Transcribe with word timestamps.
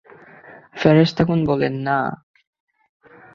ফেরেশতাগণ 0.75 1.39
বলেন, 1.45 1.73
না। 1.87 1.97